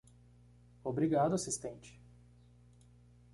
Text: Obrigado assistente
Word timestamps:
Obrigado 0.83 1.35
assistente 1.35 2.01